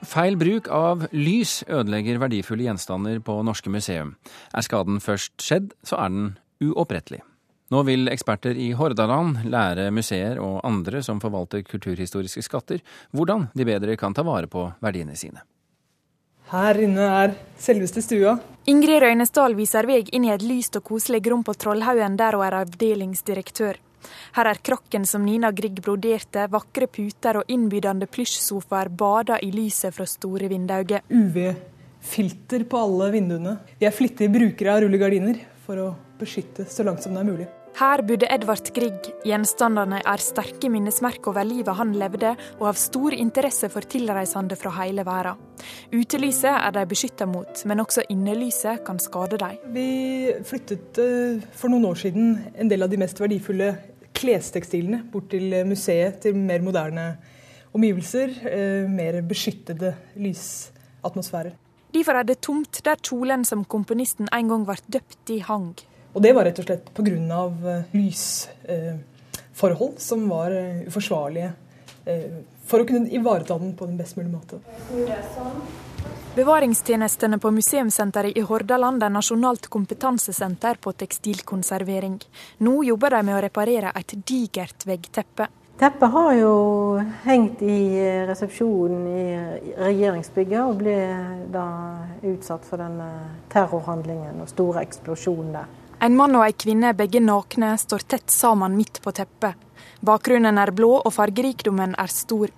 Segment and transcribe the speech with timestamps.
[0.00, 4.14] Feil bruk av lys ødelegger verdifulle gjenstander på norske museum.
[4.56, 6.30] Er skaden først skjedd, så er den
[6.64, 7.20] uopprettelig.
[7.70, 12.80] Nå vil eksperter i Hordaland lære museer og andre som forvalter kulturhistoriske skatter,
[13.14, 15.44] hvordan de bedre kan ta vare på verdiene sine.
[16.50, 18.34] Her inne er selveste stua.
[18.66, 22.48] Ingrid Røynesdal viser vei inn i et lyst og koselig rom på Trollhaugen, der hun
[22.48, 23.78] er avdelingsdirektør.
[24.36, 29.94] Her er krokken som Nina Grieg broderte, vakre puter og innbydende plysjsofaer bada i lyset
[29.96, 31.04] fra store vindauger.
[31.10, 33.56] UV-filter på alle vinduene.
[33.80, 35.88] Vi er flittige brukere av rullegardiner for å
[36.20, 37.48] beskytte så langt som det er mulig.
[37.78, 39.06] Her bodde Edvard Grieg.
[39.24, 44.72] Gjenstandene er sterke minnesmerker over livet han levde, og av stor interesse for tilreisende fra
[44.80, 45.38] hele verden.
[45.92, 49.60] Utelyset er de beskytta mot, men også innelyset kan skade dem.
[49.74, 49.86] Vi
[50.46, 53.72] flyttet eh, for noen år siden en del av de mest verdifulle
[54.20, 57.06] klestekstilene bort til museet, til mer moderne
[57.74, 61.52] omgivelser, eh, mer beskyttede lysatmosfærer.
[61.94, 65.74] Derfor er det tomt der kjolen som komponisten en gang ble døpt i, hang.
[66.14, 67.16] Og det var rett og slett pga.
[67.70, 71.52] Eh, lysforhold eh, som var eh, uforsvarlige
[72.66, 74.60] for å kunne ivareta den på den best mulige måte.
[76.34, 82.20] Bevaringstjenestene på Museumssenteret i Hordaland er nasjonalt kompetansesenter på tekstilkonservering.
[82.66, 85.48] Nå jobber de med å reparere et digert veggteppe.
[85.80, 86.54] Teppet har jo
[87.24, 87.80] hengt i
[88.28, 89.22] resepsjonen i
[89.80, 90.96] regjeringsbygget og ble
[91.50, 91.66] da
[92.30, 92.98] utsatt for den
[93.48, 95.70] terrorhandlingen og store eksplosjonen der.
[96.04, 99.56] En mann og ei kvinne, begge nakne, står tett sammen midt på teppet.
[100.00, 102.48] Bakgrunnen er blå og fargerikdommen er stor.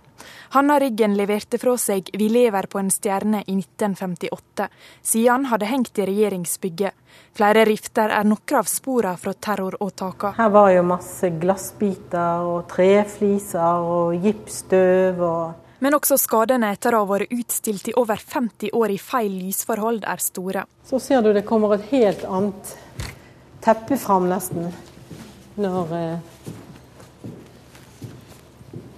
[0.55, 4.69] Hanna Ryggen leverte fra seg 'Vi lever på en stjerne' i 1958.
[5.03, 6.93] Siden hadde hengt i regjeringsbygget.
[7.35, 10.37] Flere rifter er noen av sporene fra terroråtakene.
[10.37, 15.21] Her var jo masse glassbiter og trefliser og gipsstøv.
[15.21, 19.33] og men også skadene etter å ha vært utstilt i over 50 år i feil
[19.33, 20.63] lysforhold er store.
[20.87, 22.77] Så ser du det kommer et helt annet
[23.65, 24.71] teppe fram nesten
[25.59, 26.53] når eh,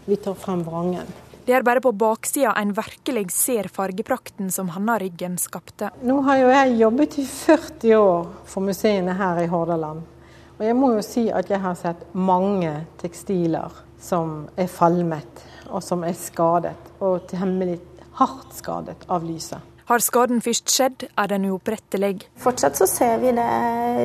[0.04, 1.06] vi tar frem vrangen.
[1.44, 5.91] Det er bare på baksida en virkelig ser fargeprakten som Hanna Ryggen skapte.
[6.00, 10.06] Nå har jo jeg jobbet i 40 år for museene her i Hordaland.
[10.54, 12.72] Og jeg må jo si at jeg har sett mange
[13.03, 16.93] tekstiler som er falmet, og som er skadet.
[17.04, 17.76] Og temmelig
[18.20, 19.60] hardt skadet av lyset.
[19.84, 22.22] Har skaden først skjedd, er den uopprettelig.
[22.41, 23.48] Fortsatt så ser vi det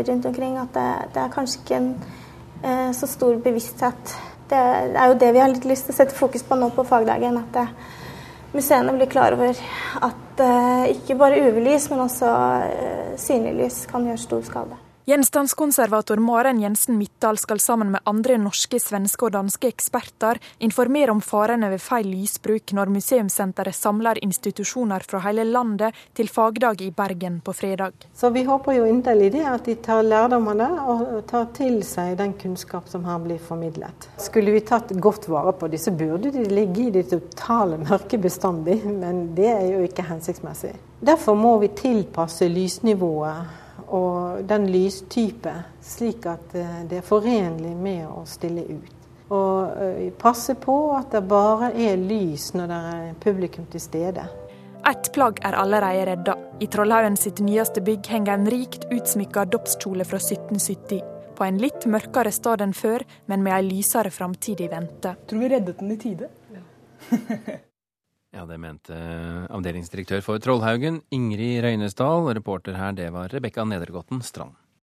[0.09, 1.93] rundt omkring, at det, det er kanskje ikke en
[2.63, 4.17] eh, så stor bevissthet.
[4.49, 4.59] Det,
[4.97, 7.37] er jo det vi har litt lyst til å sette fokus på nå på fagdagen.
[7.37, 9.57] At museene blir klar over
[10.09, 14.79] at eh, ikke bare UV-lys, men også eh, synlig lys kan gjøre stor skade.
[15.09, 21.21] Gjenstandskonservator Maren Jensen Midtdal skal sammen med andre norske, svenske og danske eksperter informere om
[21.25, 27.39] farene ved feil lysbruk når museumssenteret samler institusjoner fra hele landet til fagdag i Bergen
[27.41, 28.05] på fredag.
[28.13, 32.35] Så Vi håper jo inderlig det at de tar lærdom og tar til seg den
[32.37, 34.05] kunnskap som her blir formidlet.
[34.21, 38.21] Skulle vi tatt godt vare på dem, så burde de ligge i det totale mørke
[38.21, 40.75] bestandig, men det er jo ikke hensiktsmessig.
[41.01, 43.65] Derfor må vi tilpasse lysnivået
[43.95, 48.95] og den lystype, slik at eh, det er forenlig med å stille ut.
[49.29, 54.25] Og eh, passe på at det bare er lys når det er publikum til stede.
[54.89, 56.35] Ett plagg er allerede redda.
[56.63, 61.01] I Trollhaugen sitt nyeste bygg henger en rikt utsmykka dåpskjole fra 1770.
[61.37, 65.15] På en litt mørkere stad enn før, men med ei lysere framtid i vente.
[65.29, 66.31] Tror vi reddet den i tide.
[66.55, 67.59] Ja.
[68.29, 68.95] Ja, det mente
[69.49, 72.27] avdelingsdirektør for Trollhaugen, Ingrid Røynesdal.
[72.37, 74.53] Reporter her, det var Rebekka Nedregotten Strand.